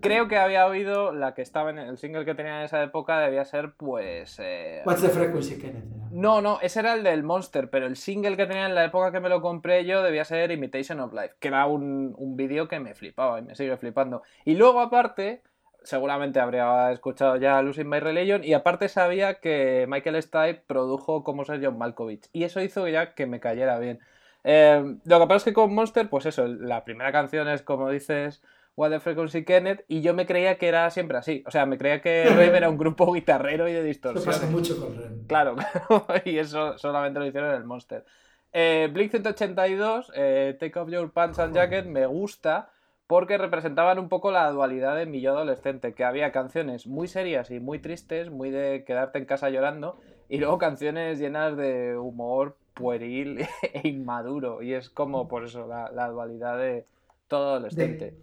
Creo 0.00 0.26
que 0.26 0.37
había 0.37 0.67
oído 0.67 1.12
la 1.12 1.34
que 1.34 1.43
estaba 1.43 1.70
en 1.70 1.78
el 1.78 1.99
single 1.99 2.25
que 2.25 2.34
tenía 2.34 2.58
en 2.58 2.64
esa 2.64 2.82
época, 2.82 3.20
debía 3.20 3.44
ser, 3.44 3.75
pues. 3.76 4.40
Eh... 4.40 4.82
What's 4.84 5.02
the 5.02 5.08
frequency, 5.08 5.56
Kenneth? 5.56 5.84
No, 6.11 6.40
no, 6.40 6.58
ese 6.62 6.81
era 6.81 6.94
el 6.94 7.05
del 7.05 7.23
Monster, 7.23 7.70
pero 7.70 7.87
el 7.87 7.94
single 7.94 8.37
que 8.37 8.46
tenía 8.46 8.67
en 8.67 8.75
la 8.75 8.87
época 8.87 9.12
que 9.12 9.20
me 9.20 9.28
lo 9.28 9.40
compré 9.40 9.84
yo 9.84 10.02
debía 10.02 10.25
ser 10.25 10.50
Imitation 10.50 10.99
of 10.99 11.12
Life, 11.12 11.34
que 11.38 11.46
era 11.46 11.67
un, 11.67 12.12
un 12.19 12.37
vídeo 12.37 12.67
que 12.67 12.80
me 12.80 12.97
flipaba 12.97 13.38
y 13.38 13.42
me 13.42 13.54
sigue 13.54 13.76
flipando. 13.76 14.23
Y 14.45 14.56
luego, 14.56 14.80
aparte 14.80 15.42
seguramente 15.87 16.40
habría 16.40 16.90
escuchado 16.93 17.37
ya 17.37 17.62
Losing 17.62 17.88
My 17.88 18.00
Religion 18.00 18.45
y 18.45 18.52
aparte 18.52 18.88
sabía 18.88 19.35
que 19.40 19.87
Michael 19.88 20.23
Stipe 20.23 20.62
produjo 20.66 21.25
como 21.25 21.45
ser 21.45 21.64
John 21.64 21.78
Malkovich 21.78 22.28
y 22.33 22.45
eso 22.45 22.61
hizo 22.61 22.87
ya 22.88 23.14
que 23.14 23.26
me 23.26 23.40
cayera 23.40 23.78
bien. 23.78 24.00
Eh, 24.45 24.97
lo 25.05 25.21
que 25.21 25.26
pasa 25.26 25.37
es 25.37 25.45
que 25.45 25.52
con 25.52 25.75
Monster, 25.75 26.09
pues 26.09 26.26
eso, 26.26 26.47
la 26.47 26.85
primera 26.85 27.12
canción 27.12 27.49
es 27.49 27.62
como 27.62 27.90
dices 27.90 28.43
What 28.76 28.90
the 28.90 29.00
Frequency 29.00 29.45
Kenneth 29.45 29.85
y 29.88 30.02
yo 30.02 30.12
me 30.12 30.26
creía 30.26 30.59
que 30.59 30.69
era 30.69 30.90
siempre 30.90 31.16
así. 31.16 31.43
O 31.47 31.50
sea, 31.50 31.66
me 31.66 31.78
creía 31.78 32.02
que 32.02 32.25
Rem 32.37 32.55
era 32.55 32.69
un 32.69 32.76
grupo 32.76 33.12
guitarrero 33.12 33.69
y 33.69 33.73
de 33.73 33.83
distorsión. 33.83 34.28
Eso 34.28 34.40
pasa 34.40 34.50
mucho 34.50 34.78
con 34.78 34.97
Rem. 34.97 35.26
Claro, 35.26 35.57
y 36.25 36.38
eso 36.38 36.76
solamente 36.78 37.19
lo 37.19 37.26
hicieron 37.26 37.50
en 37.50 37.57
el 37.57 37.64
Monster. 37.64 38.05
Eh, 38.52 38.88
Blink 38.93 39.11
182, 39.11 40.12
eh, 40.14 40.57
Take 40.59 40.78
Off 40.78 40.90
Your 40.90 41.12
Pants 41.12 41.38
and 41.38 41.55
Jacket, 41.55 41.87
me 41.87 42.07
gusta 42.07 42.71
porque 43.06 43.38
representaban 43.38 43.98
un 43.98 44.08
poco 44.08 44.30
la 44.30 44.50
dualidad 44.50 44.96
de 44.96 45.06
mi 45.06 45.20
yo 45.20 45.32
adolescente, 45.32 45.94
que 45.94 46.04
había 46.04 46.32
canciones 46.32 46.86
muy 46.86 47.06
serias 47.08 47.50
y 47.50 47.60
muy 47.60 47.78
tristes, 47.78 48.30
muy 48.30 48.50
de 48.50 48.84
quedarte 48.84 49.18
en 49.18 49.26
casa 49.26 49.48
llorando, 49.50 49.98
y 50.28 50.38
luego 50.38 50.58
canciones 50.58 51.18
llenas 51.18 51.56
de 51.56 51.96
humor 51.96 52.56
pueril 52.75 53.46
e 53.72 53.88
inmaduro, 53.88 54.62
y 54.62 54.75
es 54.75 54.90
como 54.90 55.28
por 55.28 55.44
eso 55.44 55.66
la, 55.66 56.08
dualidad 56.08 56.58
de 56.58 56.84
todo 57.28 57.50
adolescente. 57.50 58.14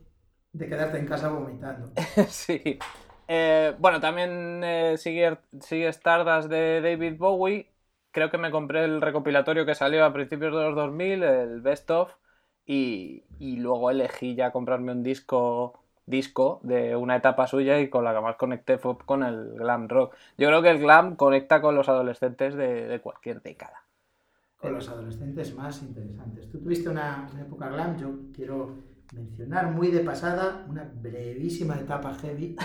De, 0.51 0.67
quedarte 0.67 0.99
en 0.99 1.07
casa 1.07 1.29
vomitando. 1.29 1.91
sí. 2.27 2.77
Eh, 3.27 3.73
bueno, 3.79 3.99
también 4.01 4.61
eh, 4.63 4.97
sigue, 4.97 5.37
sigue 5.61 5.87
Stardust 5.87 6.49
de 6.49 6.81
David 6.81 7.17
Bowie. 7.17 7.67
Creo 8.11 8.29
que 8.29 8.37
me 8.37 8.51
compré 8.51 8.83
el 8.83 9.01
recopilatorio 9.01 9.65
que 9.65 9.73
salió 9.73 10.05
a 10.05 10.13
principios 10.13 10.53
de 10.53 10.61
los 10.61 10.75
2000, 10.75 11.23
el 11.23 11.61
Best 11.61 11.89
of, 11.89 12.13
y, 12.65 13.23
luego 13.39 13.91
elegí 13.91 14.35
ya 14.35 14.51
comprarme 14.51 14.91
un 14.91 15.03
disco 15.03 15.79
disco 16.05 16.59
de 16.63 16.97
una 16.97 17.15
etapa 17.15 17.47
suya 17.47 17.79
y 17.79 17.89
con 17.89 18.03
la 18.03 18.13
que 18.13 18.19
más 18.19 18.35
conecté 18.35 18.77
fue 18.77 18.97
con 18.97 19.23
el 19.23 19.53
glam 19.53 19.87
rock. 19.87 20.13
Yo 20.37 20.49
creo 20.49 20.61
que 20.61 20.69
el 20.69 20.79
glam 20.79 21.15
conecta 21.15 21.61
con 21.61 21.75
los 21.75 21.87
adolescentes 21.87 22.55
de, 22.55 22.99
cualquier 23.01 23.41
década. 23.41 23.83
Con 24.57 24.73
los 24.73 24.89
adolescentes 24.89 25.55
más 25.55 25.81
interesantes. 25.81 26.49
Tú 26.49 26.59
tuviste 26.59 26.89
una, 26.89 27.27
época 27.39 27.69
glam, 27.69 27.97
yo 27.97 28.11
quiero 28.35 28.75
mencionar 29.13 29.71
muy 29.71 29.91
de 29.91 30.01
pasada 30.01 30.65
una 30.67 30.83
brevísima 30.83 31.75
etapa 31.75 32.13
heavy, 32.15 32.57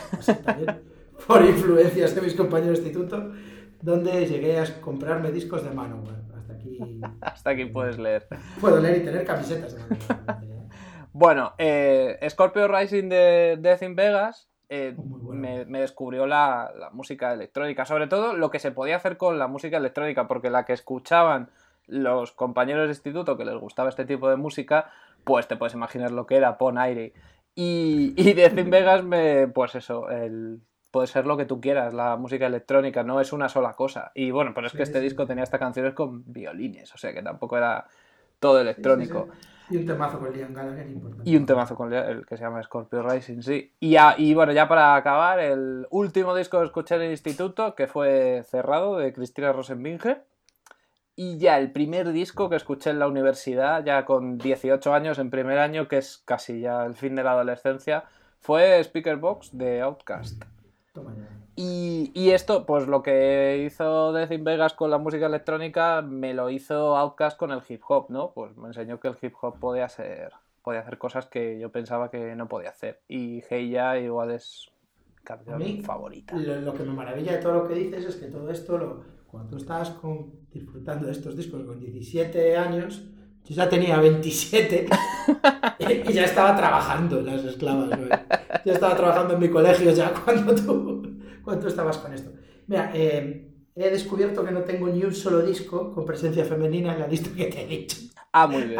por 1.26 1.44
influencias 1.44 2.14
de 2.16 2.22
mis 2.22 2.34
compañeros 2.34 2.80
de 2.80 2.88
instituto, 2.88 3.32
donde 3.80 4.26
llegué 4.26 4.58
a 4.58 4.80
comprarme 4.80 5.30
discos 5.30 5.62
de 5.62 5.70
Manowar. 5.70 6.27
Hasta 7.20 7.50
aquí 7.50 7.66
puedes 7.66 7.98
leer. 7.98 8.26
Puedo 8.60 8.80
leer 8.80 9.02
y 9.02 9.04
tener 9.04 9.24
camisetas. 9.24 9.76
bueno, 11.12 11.54
eh, 11.58 12.18
Scorpio 12.28 12.68
Rising 12.68 13.08
de 13.08 13.58
Death 13.60 13.82
in 13.82 13.96
Vegas 13.96 14.48
eh, 14.68 14.94
me, 15.30 15.64
descubrió 15.64 16.26
la, 16.26 16.70
música 16.92 17.32
electrónica. 17.32 17.84
Sobre 17.84 18.06
todo 18.06 18.34
lo 18.34 18.50
que 18.50 18.58
se 18.58 18.72
podía 18.72 18.96
hacer 18.96 19.16
con 19.16 19.38
la 19.38 19.48
música 19.48 19.76
electrónica, 19.78 20.28
porque 20.28 20.50
la 20.50 20.64
que 20.64 20.74
escuchaban 20.74 21.50
los 21.86 22.32
compañeros 22.32 22.84
de 22.84 22.92
instituto 22.92 23.38
que 23.38 23.46
les 23.46 23.56
gustaba 23.56 23.88
este 23.88 24.04
tipo 24.04 24.28
de 24.28 24.36
música, 24.36 24.90
pues 25.24 25.48
te 25.48 25.56
puedes 25.56 25.74
imaginar 25.74 26.10
lo 26.10 26.26
que 26.26 26.36
era 26.36 26.58
Pon 26.58 26.78
Aire. 26.78 27.14
Y, 27.54 28.14
y 28.16 28.34
Death 28.34 28.58
in 28.58 28.70
Vegas, 28.70 29.04
me, 29.04 29.48
pues 29.48 29.74
eso, 29.74 30.10
el 30.10 30.60
puede 30.90 31.06
ser 31.06 31.26
lo 31.26 31.36
que 31.36 31.44
tú 31.44 31.60
quieras, 31.60 31.94
la 31.94 32.16
música 32.16 32.46
electrónica, 32.46 33.02
no 33.02 33.20
es 33.20 33.32
una 33.32 33.48
sola 33.48 33.74
cosa. 33.74 34.12
Y 34.14 34.30
bueno, 34.30 34.52
pero 34.54 34.66
es 34.66 34.72
que 34.72 34.82
este 34.82 35.00
disco 35.00 35.26
tenía 35.26 35.44
estas 35.44 35.60
canciones 35.60 35.94
con 35.94 36.24
violines, 36.32 36.94
o 36.94 36.98
sea 36.98 37.12
que 37.12 37.22
tampoco 37.22 37.56
era 37.56 37.86
todo 38.40 38.60
electrónico. 38.60 39.28
Y 39.70 39.76
un 39.76 39.86
temazo 39.86 40.18
con 40.18 40.32
Liam 40.32 40.54
Gallagher 40.54 40.88
importante. 40.88 41.30
Y 41.30 41.36
un 41.36 41.44
temazo 41.44 41.74
con 41.74 41.92
el 41.92 42.24
que 42.24 42.36
se 42.38 42.44
llama 42.44 42.62
Scorpio 42.62 43.02
Rising, 43.02 43.42
sí. 43.42 43.74
Y, 43.80 43.90
ya, 43.90 44.14
y 44.16 44.32
bueno, 44.32 44.52
ya 44.52 44.66
para 44.66 44.96
acabar, 44.96 45.40
el 45.40 45.86
último 45.90 46.34
disco 46.34 46.58
que 46.58 46.64
escuché 46.64 46.94
en 46.94 47.02
el 47.02 47.10
instituto, 47.10 47.74
que 47.74 47.86
fue 47.86 48.44
Cerrado, 48.46 48.96
de 48.96 49.12
Cristina 49.12 49.52
Rosenbinge. 49.52 50.22
Y 51.16 51.36
ya 51.36 51.58
el 51.58 51.72
primer 51.72 52.12
disco 52.12 52.48
que 52.48 52.56
escuché 52.56 52.90
en 52.90 52.98
la 53.00 53.08
universidad, 53.08 53.84
ya 53.84 54.04
con 54.04 54.38
18 54.38 54.94
años 54.94 55.18
en 55.18 55.30
primer 55.30 55.58
año, 55.58 55.88
que 55.88 55.98
es 55.98 56.22
casi 56.24 56.60
ya 56.60 56.84
el 56.86 56.94
fin 56.94 57.14
de 57.16 57.24
la 57.24 57.32
adolescencia, 57.32 58.04
fue 58.40 58.78
Speaker 58.80 59.16
Box 59.16 59.50
de 59.52 59.82
Outcast. 59.82 60.44
Y, 61.56 62.12
y 62.14 62.30
esto, 62.30 62.66
pues 62.66 62.86
lo 62.86 63.02
que 63.02 63.64
hizo 63.66 64.12
Death 64.12 64.30
in 64.32 64.44
Vegas 64.44 64.74
con 64.74 64.90
la 64.90 64.98
música 64.98 65.26
electrónica, 65.26 66.02
me 66.02 66.32
lo 66.32 66.50
hizo 66.50 66.96
Outkast 66.96 67.36
con 67.36 67.50
el 67.50 67.62
hip 67.68 67.82
hop, 67.88 68.06
¿no? 68.10 68.30
Pues 68.32 68.56
me 68.56 68.68
enseñó 68.68 69.00
que 69.00 69.08
el 69.08 69.16
hip 69.20 69.34
hop 69.40 69.58
podía 69.58 69.88
ser, 69.88 70.32
podía 70.62 70.80
hacer 70.80 70.98
cosas 70.98 71.26
que 71.26 71.58
yo 71.58 71.70
pensaba 71.72 72.10
que 72.10 72.36
no 72.36 72.46
podía 72.48 72.70
hacer. 72.70 73.00
Y 73.08 73.42
Hey 73.48 73.70
Ya 73.70 73.98
igual 73.98 74.30
es 74.30 74.70
canción 75.24 75.62
mí, 75.64 75.80
favorita. 75.82 76.34
Lo, 76.36 76.60
lo 76.60 76.74
que 76.74 76.84
me 76.84 76.92
maravilla 76.92 77.32
de 77.32 77.38
todo 77.38 77.54
lo 77.54 77.68
que 77.68 77.74
dices 77.74 78.04
es 78.04 78.16
que 78.16 78.26
todo 78.26 78.50
esto, 78.50 78.78
lo, 78.78 79.02
cuando 79.26 79.50
tú 79.50 79.56
estabas 79.56 79.90
con- 79.90 80.32
disfrutando 80.52 81.06
de 81.06 81.12
estos 81.12 81.36
discos 81.36 81.64
con 81.66 81.80
17 81.80 82.56
años, 82.56 83.02
yo 83.48 83.54
ya 83.54 83.68
tenía 83.68 83.98
27 83.98 84.86
y 86.08 86.12
ya 86.12 86.24
estaba 86.24 86.54
trabajando 86.54 87.20
en 87.20 87.26
las 87.26 87.44
esclavas. 87.44 87.98
¿no? 87.98 88.08
Ya 88.64 88.74
estaba 88.74 88.94
trabajando 88.94 89.34
en 89.34 89.40
mi 89.40 89.48
colegio 89.48 89.90
ya 89.92 90.12
cuando 90.12 90.54
tú, 90.54 91.18
cuando 91.42 91.62
tú 91.62 91.68
estabas 91.68 91.96
con 91.96 92.12
esto. 92.12 92.30
Mira, 92.66 92.90
eh, 92.92 93.50
he 93.74 93.90
descubierto 93.90 94.44
que 94.44 94.50
no 94.50 94.60
tengo 94.60 94.88
ni 94.88 95.02
un 95.02 95.14
solo 95.14 95.40
disco 95.40 95.90
con 95.92 96.04
presencia 96.04 96.44
femenina 96.44 96.92
en 96.92 97.00
la 97.00 97.08
lista 97.08 97.30
que 97.34 97.46
te 97.46 97.62
he 97.62 97.66
dicho. 97.66 97.96
Ah, 98.32 98.46
muy 98.46 98.64
bien. 98.64 98.78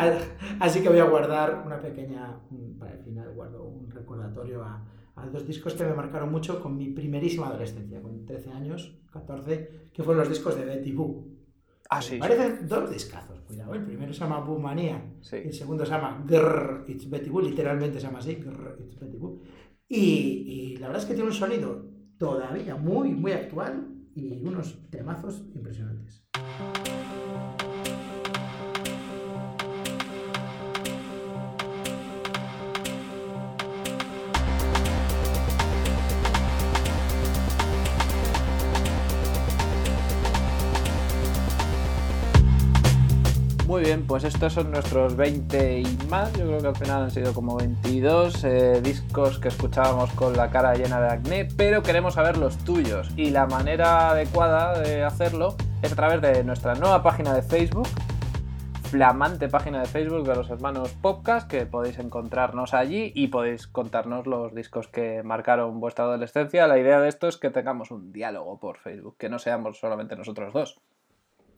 Así 0.61 0.83
que 0.83 0.91
voy 0.91 0.99
a 0.99 1.05
guardar 1.05 1.63
una 1.65 1.81
pequeña, 1.81 2.39
mm, 2.51 2.79
para 2.79 2.93
el 2.93 2.99
final 2.99 3.33
guardo 3.33 3.65
un 3.65 3.91
recordatorio 3.91 4.63
a, 4.63 4.85
a 5.17 5.27
dos 5.29 5.47
discos 5.47 5.73
que 5.73 5.85
me 5.85 5.95
marcaron 5.95 6.31
mucho 6.31 6.61
con 6.61 6.77
mi 6.77 6.89
primerísima 6.89 7.49
adolescencia, 7.49 8.03
con 8.03 8.27
13 8.27 8.51
años, 8.51 8.99
14, 9.13 9.89
que 9.95 10.03
fueron 10.03 10.21
los 10.21 10.29
discos 10.29 10.57
de 10.57 10.67
Betty 10.67 10.93
Boo. 10.93 11.38
Ah, 11.91 12.03
sí. 12.03 12.19
Parecen 12.19 12.69
dos 12.69 12.91
discazos, 12.91 13.41
cuidado, 13.41 13.73
el 13.75 13.85
primero 13.85 14.13
se 14.13 14.21
llama 14.21 14.41
Boo 14.41 14.59
Manía, 14.59 15.03
Sí. 15.23 15.37
el 15.37 15.53
segundo 15.55 15.87
se 15.87 15.93
llama 15.93 16.23
Grrr, 16.27 16.85
It's 16.89 17.09
Betty 17.09 17.31
Boo, 17.31 17.41
literalmente 17.41 17.99
se 17.99 18.07
llama 18.07 18.19
así, 18.19 18.35
Grrr, 18.35 18.77
It's 18.85 18.99
Betty 18.99 19.17
Boo. 19.17 19.41
Y, 19.89 19.97
y 20.03 20.77
la 20.77 20.89
verdad 20.89 21.03
es 21.03 21.09
que 21.09 21.15
tiene 21.15 21.31
un 21.31 21.35
sonido 21.35 21.87
todavía 22.19 22.77
muy, 22.77 23.11
muy 23.15 23.33
actual 23.33 23.89
y 24.15 24.45
unos 24.47 24.79
temazos 24.91 25.45
impresionantes. 25.55 26.25
Muy 43.79 43.85
bien, 43.85 44.09
pues 44.09 44.25
estos 44.25 44.55
son 44.55 44.73
nuestros 44.73 45.15
20 45.15 45.83
y 45.83 45.99
más. 46.11 46.33
Yo 46.33 46.47
creo 46.47 46.59
que 46.59 46.67
al 46.67 46.75
final 46.75 47.03
han 47.05 47.13
sido 47.13 47.33
como 47.33 47.57
22 47.57 48.43
eh, 48.43 48.81
discos 48.83 49.39
que 49.39 49.47
escuchábamos 49.47 50.11
con 50.15 50.37
la 50.37 50.51
cara 50.51 50.75
llena 50.75 51.01
de 51.01 51.09
acné, 51.11 51.45
pero 51.57 51.85
queremos 51.85 52.15
saber 52.15 52.39
los 52.39 52.59
tuyos. 52.65 53.09
Y 53.17 53.31
la 53.31 53.47
manera 53.47 54.11
adecuada 54.11 54.81
de 54.81 55.05
hacerlo 55.05 55.55
es 55.81 55.93
a 55.93 55.95
través 55.95 56.21
de 56.21 56.43
nuestra 56.43 56.75
nueva 56.75 57.05
página 57.05 57.33
de 57.33 57.43
Facebook, 57.43 57.87
flamante 58.83 59.49
página 59.49 59.79
de 59.79 59.87
Facebook 59.87 60.27
de 60.27 60.35
los 60.35 60.51
hermanos 60.51 60.93
Podcast, 61.01 61.49
que 61.49 61.65
podéis 61.65 62.01
encontrarnos 62.01 62.75
allí 62.75 63.13
y 63.15 63.29
podéis 63.29 63.69
contarnos 63.69 64.27
los 64.27 64.57
discos 64.57 64.89
que 64.89 65.23
marcaron 65.23 65.79
vuestra 65.79 66.05
adolescencia. 66.05 66.67
La 66.67 66.81
idea 66.81 66.99
de 67.01 67.09
esto 67.09 67.29
es 67.29 67.37
que 67.37 67.51
tengamos 67.51 67.93
un 67.93 68.13
diálogo 68.13 68.59
por 68.59 68.79
Facebook, 68.79 69.17
que 69.19 69.29
no 69.29 69.39
seamos 69.39 69.79
solamente 69.79 70.17
nosotros 70.17 70.53
dos. 70.53 70.81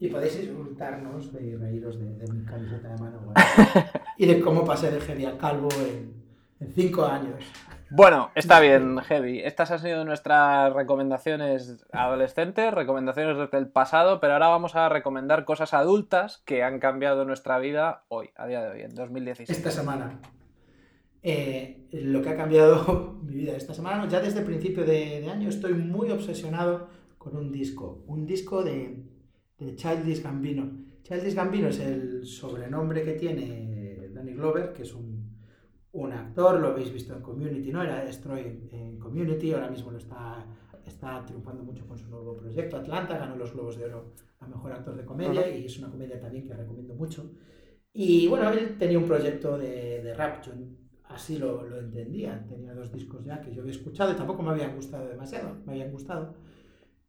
Y 0.00 0.09
podéis 0.09 0.42
insultarnos 0.42 1.33
de 1.33 1.57
reíros 1.59 2.00
de, 2.00 2.07
de 2.14 2.33
mi 2.33 2.45
camiseta 2.45 2.88
de 2.88 2.99
mano 2.99 3.21
bueno, 3.21 3.35
y 4.16 4.26
de 4.26 4.40
cómo 4.40 4.64
pasé 4.64 4.90
de 4.90 5.00
heavy 5.00 5.26
a 5.26 5.37
calvo 5.37 5.69
en, 5.78 6.21
en 6.59 6.73
cinco 6.73 7.04
años. 7.04 7.45
Bueno, 7.92 8.30
está 8.37 8.61
bien, 8.61 8.99
Heavy. 8.99 9.40
Estas 9.40 9.73
han 9.73 9.80
sido 9.80 10.04
nuestras 10.04 10.73
recomendaciones 10.73 11.85
adolescentes, 11.90 12.73
recomendaciones 12.73 13.37
desde 13.37 13.59
el 13.59 13.69
pasado, 13.69 14.21
pero 14.21 14.35
ahora 14.35 14.47
vamos 14.47 14.76
a 14.76 14.88
recomendar 14.88 15.45
cosas 15.45 15.75
adultas 15.75 16.40
que 16.45 16.62
han 16.62 16.78
cambiado 16.78 17.25
nuestra 17.25 17.59
vida 17.59 18.04
hoy, 18.09 18.30
a 18.37 18.47
día 18.47 18.62
de 18.62 18.71
hoy, 18.71 18.80
en 18.83 18.95
2016. 18.95 19.50
Esta 19.50 19.73
semana. 19.73 20.21
Eh, 21.23 21.88
lo 21.90 22.23
que 22.23 22.28
ha 22.28 22.37
cambiado 22.37 23.19
mi 23.23 23.35
vida 23.35 23.57
esta 23.57 23.75
semana, 23.75 24.09
ya 24.09 24.21
desde 24.21 24.38
el 24.38 24.47
principio 24.47 24.85
de, 24.85 25.21
de 25.21 25.28
año 25.28 25.49
estoy 25.49 25.75
muy 25.75 26.11
obsesionado 26.11 26.88
con 27.19 27.37
un 27.37 27.50
disco, 27.50 28.04
un 28.07 28.25
disco 28.25 28.62
de, 28.62 29.02
de 29.61 29.76
Childish 29.76 30.23
Gambino. 30.23 30.71
Childish 31.02 31.35
Gambino 31.35 31.69
es 31.69 31.79
el 31.81 32.26
sobrenombre 32.26 33.02
que 33.02 33.12
tiene 33.12 34.09
Danny 34.12 34.33
Glover, 34.33 34.73
que 34.73 34.83
es 34.83 34.95
un, 34.95 35.31
un 35.93 36.12
actor, 36.12 36.61
lo 36.61 36.69
habéis 36.69 36.93
visto 36.93 37.14
en 37.14 37.23
Community, 37.23 37.71
¿no? 37.73 37.83
Era 37.83 38.05
Destroy 38.05 38.69
en 38.73 38.99
Community, 38.99 39.52
ahora 39.52 39.71
mismo 39.71 39.90
lo 39.90 39.99
está, 39.99 40.45
está 40.87 41.25
triunfando 41.25 41.62
mucho 41.64 41.87
con 41.87 41.99
su 41.99 42.09
nuevo 42.09 42.37
proyecto, 42.37 42.76
Atlanta, 42.76 43.19
ganó 43.19 43.37
los 43.37 43.52
Globos 43.52 43.76
de 43.79 43.87
Oro 43.87 44.12
a 44.40 44.47
Mejor 44.47 44.73
Actor 44.73 44.97
de 44.97 45.05
Comedia 45.05 45.49
y 45.49 45.67
es 45.67 45.79
una 45.79 45.90
comedia 45.90 46.21
también 46.21 46.47
que 46.47 46.55
recomiendo 46.55 46.95
mucho. 46.95 47.31
Y 47.93 48.29
bueno, 48.29 48.50
él 48.50 48.76
tenía 48.79 48.99
un 48.99 49.07
proyecto 49.07 49.59
de, 49.59 50.02
de 50.02 50.14
rap, 50.14 50.45
yo 50.45 50.52
así 51.09 51.38
lo, 51.38 51.64
lo 51.64 51.81
entendía, 51.81 52.45
tenía 52.49 52.73
dos 52.73 52.93
discos 52.93 53.25
ya 53.25 53.40
que 53.40 53.52
yo 53.52 53.62
había 53.62 53.73
escuchado 53.73 54.12
y 54.12 54.17
tampoco 54.17 54.43
me 54.43 54.50
habían 54.50 54.76
gustado 54.76 55.09
demasiado, 55.09 55.57
me 55.67 55.73
habían 55.73 55.90
gustado, 55.90 56.35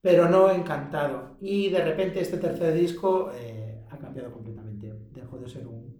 pero 0.02 0.30
no 0.30 0.50
encantado. 0.52 1.38
Y 1.42 1.70
de 1.70 1.84
repente 1.84 2.22
este 2.22 2.38
tercer 2.38 2.74
disco 2.74 3.32
eh, 3.34 3.86
ha 3.90 3.98
cambiado 3.98 4.32
completamente, 4.32 4.94
dejó 5.14 5.38
de 5.38 5.48
ser 5.50 5.68
un, 5.68 6.00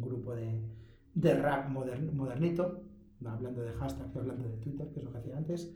grupo 0.00 0.34
de, 0.34 0.62
de 1.14 1.34
rap 1.34 1.68
modern- 1.70 2.12
modernito, 2.14 2.82
hablando 3.24 3.62
de 3.62 3.72
hashtag, 3.72 4.08
hablando 4.16 4.48
de 4.48 4.56
Twitter, 4.56 4.88
que 4.92 5.00
es 5.00 5.04
lo 5.04 5.12
que 5.12 5.18
hacía 5.18 5.36
antes, 5.36 5.72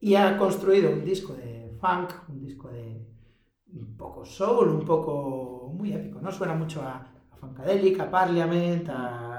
y 0.00 0.14
ha 0.16 0.36
construido 0.36 0.90
un 0.92 1.04
disco 1.04 1.34
de 1.34 1.70
funk, 1.80 2.10
un 2.28 2.40
disco 2.40 2.68
de 2.68 3.06
un 3.72 3.96
poco 3.96 4.24
soul, 4.24 4.68
un 4.68 4.84
poco 4.84 5.72
muy 5.74 5.92
épico, 5.92 6.20
¿no? 6.20 6.30
Suena 6.32 6.54
mucho 6.54 6.82
a, 6.82 6.96
a 7.30 7.36
Funkadelic, 7.36 8.00
a 8.00 8.10
Parliament, 8.10 8.88
a 8.88 9.35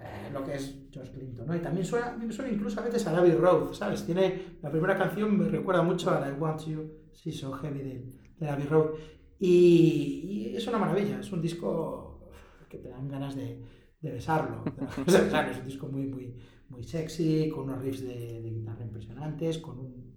eh, 0.00 0.30
lo 0.32 0.44
que 0.44 0.54
es 0.54 0.76
George 0.90 1.12
Clinton, 1.12 1.46
¿no? 1.46 1.56
Y 1.56 1.60
también 1.60 1.84
suena, 1.86 2.16
suena 2.32 2.50
incluso 2.52 2.80
a 2.80 2.84
veces 2.84 3.06
a 3.06 3.16
Abbey 3.16 3.32
Road, 3.32 3.72
¿sabes? 3.72 4.04
Tiene, 4.04 4.56
la 4.62 4.70
primera 4.70 4.96
canción 4.98 5.38
me 5.38 5.48
recuerda 5.48 5.82
mucho 5.82 6.10
a 6.10 6.28
I 6.28 6.32
Want 6.32 6.66
You, 6.66 6.90
Sí 7.12 7.32
So 7.32 7.52
Heavy 7.52 7.78
de, 7.80 8.04
de 8.38 8.48
Abbey 8.48 8.66
Road. 8.66 8.90
Y, 9.38 10.50
y 10.52 10.56
es 10.56 10.66
una 10.66 10.78
maravilla, 10.78 11.20
es 11.20 11.30
un 11.32 11.40
disco 11.42 12.28
que 12.68 12.78
te 12.78 12.88
dan 12.88 13.08
ganas 13.08 13.34
de, 13.36 13.60
de 14.00 14.10
besarlo. 14.10 14.64
Es 15.06 15.58
un 15.58 15.66
disco 15.66 15.86
muy, 15.88 16.06
muy, 16.06 16.34
muy 16.68 16.82
sexy, 16.84 17.48
con 17.50 17.64
unos 17.64 17.82
riffs 17.82 18.00
de, 18.02 18.40
de 18.42 18.50
guitarra 18.50 18.82
impresionantes, 18.84 19.58
con 19.58 19.78
un, 19.78 20.14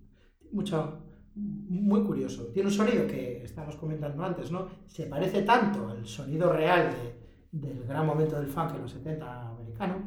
mucho, 0.51 1.03
muy 1.35 2.01
curioso. 2.03 2.47
Tiene 2.47 2.69
un 2.69 2.73
sonido 2.75 3.05
que 3.05 3.43
estábamos 3.43 3.75
comentando 3.75 4.23
antes, 4.23 4.51
¿no? 4.51 4.67
Se 4.87 5.05
parece 5.05 5.43
tanto 5.43 5.89
al 5.89 6.05
sonido 6.07 6.51
real 6.53 6.89
de- 6.91 7.27
del 7.51 7.85
gran 7.85 8.05
momento 8.05 8.37
del 8.39 8.47
funk 8.49 8.75
en 8.75 8.81
los 8.83 8.91
70 8.91 9.51
americano, 9.79 10.05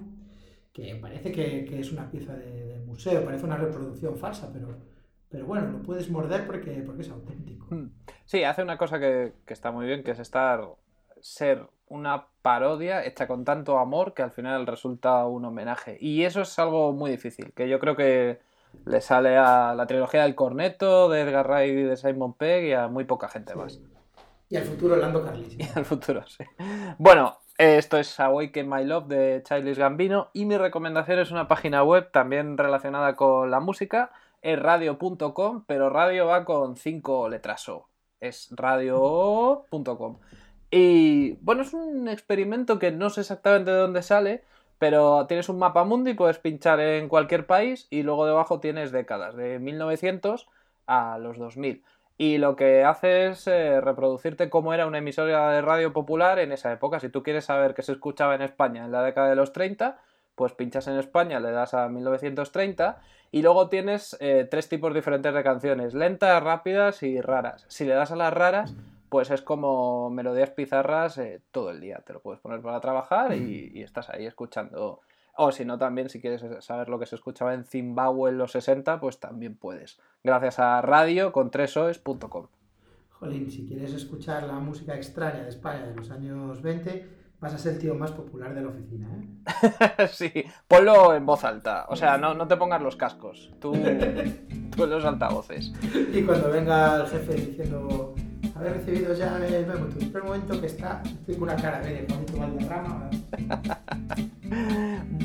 que 0.72 0.96
parece 0.96 1.32
que, 1.32 1.64
que 1.64 1.80
es 1.80 1.92
una 1.92 2.10
pieza 2.10 2.34
de, 2.34 2.64
de 2.64 2.78
museo, 2.80 3.24
parece 3.24 3.44
una 3.44 3.56
reproducción 3.56 4.16
falsa, 4.16 4.50
pero, 4.52 4.76
pero 5.28 5.46
bueno, 5.46 5.70
lo 5.70 5.82
puedes 5.82 6.10
morder 6.10 6.46
porque, 6.46 6.82
porque 6.84 7.02
es 7.02 7.10
auténtico. 7.10 7.66
Hmm. 7.70 7.90
Sí, 8.24 8.44
hace 8.44 8.62
una 8.62 8.78
cosa 8.78 8.98
que, 8.98 9.32
que 9.46 9.52
está 9.52 9.70
muy 9.70 9.86
bien, 9.86 10.02
que 10.02 10.12
es 10.12 10.18
estar 10.18 10.68
ser 11.20 11.66
una 11.86 12.26
parodia 12.42 13.04
hecha 13.04 13.26
con 13.26 13.44
tanto 13.44 13.78
amor 13.78 14.14
que 14.14 14.22
al 14.22 14.30
final 14.30 14.66
resulta 14.66 15.26
un 15.26 15.44
homenaje. 15.44 15.98
Y 16.00 16.24
eso 16.24 16.42
es 16.42 16.58
algo 16.58 16.92
muy 16.92 17.10
difícil, 17.10 17.52
que 17.52 17.68
yo 17.68 17.78
creo 17.78 17.96
que 17.96 18.40
le 18.86 19.00
sale 19.00 19.36
a 19.36 19.74
la 19.74 19.86
trilogía 19.86 20.22
del 20.22 20.34
corneto, 20.34 21.08
de 21.08 21.22
Edgar 21.22 21.48
Wright 21.48 21.72
y 21.72 21.82
de 21.82 21.96
Simon 21.96 22.34
Pegg 22.34 22.64
y 22.66 22.72
a 22.72 22.88
muy 22.88 23.04
poca 23.04 23.28
gente 23.28 23.54
más. 23.54 23.80
Y 24.48 24.56
al 24.56 24.64
futuro 24.64 24.96
Lando 24.96 25.24
Carlisi. 25.24 25.58
Y 25.60 25.78
al 25.78 25.84
futuro, 25.84 26.24
sí. 26.26 26.44
Bueno, 26.98 27.38
esto 27.60 27.98
es 27.98 28.18
Awaken 28.18 28.70
My 28.70 28.84
Love 28.84 29.06
de 29.08 29.42
Childish 29.46 29.76
Gambino 29.76 30.30
y 30.32 30.46
mi 30.46 30.56
recomendación 30.56 31.18
es 31.18 31.30
una 31.30 31.46
página 31.46 31.82
web 31.84 32.10
también 32.10 32.56
relacionada 32.56 33.16
con 33.16 33.50
la 33.50 33.60
música, 33.60 34.12
es 34.40 34.58
radio.com, 34.58 35.64
pero 35.66 35.90
radio 35.90 36.24
va 36.24 36.46
con 36.46 36.76
cinco 36.76 37.28
letras 37.28 37.68
O. 37.68 37.86
Es 38.18 38.48
radio.com. 38.52 40.20
Y 40.70 41.32
bueno, 41.42 41.60
es 41.60 41.74
un 41.74 42.08
experimento 42.08 42.78
que 42.78 42.92
no 42.92 43.10
sé 43.10 43.20
exactamente 43.20 43.70
de 43.70 43.76
dónde 43.76 44.00
sale, 44.00 44.42
pero 44.78 45.26
tienes 45.26 45.50
un 45.50 45.58
mapa 45.58 45.84
mundi, 45.84 46.14
puedes 46.14 46.38
pinchar 46.38 46.80
en 46.80 47.08
cualquier 47.08 47.46
país 47.46 47.88
y 47.90 48.02
luego 48.04 48.24
debajo 48.24 48.60
tienes 48.60 48.90
décadas, 48.90 49.36
de 49.36 49.58
1900 49.58 50.48
a 50.86 51.18
los 51.18 51.36
2000. 51.36 51.84
Y 52.20 52.36
lo 52.36 52.54
que 52.54 52.84
hace 52.84 53.28
es 53.28 53.46
eh, 53.46 53.80
reproducirte 53.80 54.50
cómo 54.50 54.74
era 54.74 54.86
una 54.86 54.98
emisora 54.98 55.52
de 55.52 55.62
radio 55.62 55.94
popular 55.94 56.38
en 56.38 56.52
esa 56.52 56.70
época. 56.70 57.00
Si 57.00 57.08
tú 57.08 57.22
quieres 57.22 57.46
saber 57.46 57.72
qué 57.72 57.80
se 57.80 57.92
escuchaba 57.92 58.34
en 58.34 58.42
España 58.42 58.84
en 58.84 58.92
la 58.92 59.02
década 59.02 59.30
de 59.30 59.36
los 59.36 59.54
30, 59.54 59.98
pues 60.34 60.52
pinchas 60.52 60.86
en 60.88 60.98
España, 60.98 61.40
le 61.40 61.50
das 61.50 61.72
a 61.72 61.88
1930 61.88 63.00
y 63.32 63.40
luego 63.40 63.70
tienes 63.70 64.18
eh, 64.20 64.46
tres 64.50 64.68
tipos 64.68 64.92
diferentes 64.92 65.32
de 65.32 65.42
canciones, 65.42 65.94
lentas, 65.94 66.42
rápidas 66.42 67.02
y 67.02 67.22
raras. 67.22 67.64
Si 67.68 67.86
le 67.86 67.94
das 67.94 68.12
a 68.12 68.16
las 68.16 68.34
raras, 68.34 68.74
pues 69.08 69.30
es 69.30 69.40
como 69.40 70.10
melodías 70.10 70.50
pizarras 70.50 71.16
eh, 71.16 71.40
todo 71.52 71.70
el 71.70 71.80
día. 71.80 72.02
Te 72.04 72.12
lo 72.12 72.20
puedes 72.20 72.42
poner 72.42 72.60
para 72.60 72.82
trabajar 72.82 73.34
y, 73.34 73.72
y 73.72 73.82
estás 73.82 74.10
ahí 74.10 74.26
escuchando 74.26 75.00
o 75.42 75.52
si 75.52 75.64
no, 75.64 75.78
también 75.78 76.10
si 76.10 76.20
quieres 76.20 76.44
saber 76.62 76.90
lo 76.90 76.98
que 76.98 77.06
se 77.06 77.14
escuchaba 77.14 77.54
en 77.54 77.64
Zimbabue 77.64 78.28
en 78.28 78.36
los 78.36 78.52
60, 78.52 79.00
pues 79.00 79.20
también 79.20 79.56
puedes. 79.56 79.98
Gracias 80.22 80.58
a 80.58 80.82
radio 80.82 81.32
con 81.32 81.50
tresoes.com. 81.50 82.48
Jolín, 83.08 83.50
si 83.50 83.66
quieres 83.66 83.94
escuchar 83.94 84.42
la 84.42 84.58
música 84.60 84.94
extraña 84.94 85.42
de 85.42 85.48
España 85.48 85.86
de 85.86 85.94
los 85.94 86.10
años 86.10 86.60
20, 86.60 87.08
vas 87.40 87.54
a 87.54 87.58
ser 87.58 87.72
el 87.72 87.78
tío 87.78 87.94
más 87.94 88.12
popular 88.12 88.54
de 88.54 88.60
la 88.60 88.68
oficina, 88.68 89.08
¿eh? 89.16 90.08
sí, 90.12 90.30
ponlo 90.68 91.14
en 91.14 91.24
voz 91.24 91.42
alta. 91.42 91.86
O 91.88 91.96
sea, 91.96 92.18
no, 92.18 92.34
no 92.34 92.46
te 92.46 92.58
pongas 92.58 92.82
los 92.82 92.96
cascos. 92.96 93.50
Tú, 93.60 93.72
tú 94.76 94.84
en 94.84 94.90
los 94.90 95.04
altavoces. 95.06 95.72
Y 96.12 96.22
cuando 96.22 96.50
venga 96.50 96.96
el 96.96 97.06
jefe 97.06 97.32
diciendo 97.32 98.14
haber 98.60 98.74
recibido 98.74 99.14
ya 99.14 99.38
el 99.38 99.70
un 99.70 100.26
momento 100.26 100.60
que 100.60 100.66
está, 100.66 101.02
con 101.26 101.42
una 101.42 101.56
cara 101.56 101.80
de 101.80 102.06
Juanito 102.08 102.36
Valderrama. 102.36 103.10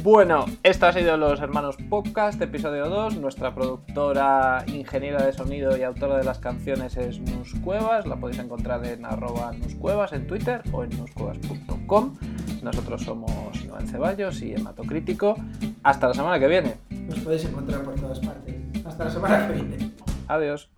Bueno, 0.04 0.46
esto 0.62 0.86
ha 0.86 0.94
sido 0.94 1.18
Los 1.18 1.42
Hermanos 1.42 1.77
Podcast, 1.89 2.39
episodio 2.39 2.88
2. 2.89 3.18
Nuestra 3.18 3.56
productora, 3.56 4.63
ingeniera 4.68 5.25
de 5.25 5.34
sonido 5.34 5.75
y 5.75 5.82
autora 5.82 6.18
de 6.20 6.24
las 6.24 6.38
canciones 6.38 6.96
es 6.96 7.20
Nus 7.20 7.56
Cuevas. 7.63 8.06
La 8.06 8.15
podéis 8.15 8.39
encontrar 8.39 8.86
en 8.86 9.04
arroba 9.04 9.51
nuscuevas 9.54 10.13
en 10.13 10.27
Twitter 10.27 10.62
o 10.72 10.84
en 10.84 10.92
nuscuevas.com. 10.96 12.15
Nosotros 12.62 13.01
somos 13.01 13.65
Noel 13.65 13.88
Ceballos 13.89 14.44
y 14.44 14.54
Hematocrítico. 14.54 15.36
Hasta 15.82 16.08
la 16.10 16.13
semana 16.13 16.39
que 16.39 16.48
viene. 16.48 16.75
Nos 16.92 17.20
podéis 17.20 17.46
encontrar 17.46 17.82
por 17.82 17.96
todas 17.96 18.20
partes. 18.20 18.56
Hasta 18.86 19.06
la 19.06 19.10
semana 19.10 19.48
que 19.48 19.54
viene. 19.54 19.92
Adiós. 20.27 20.70